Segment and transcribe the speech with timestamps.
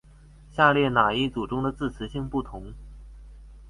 [0.49, 2.73] 下列那一組中的字詞性不同？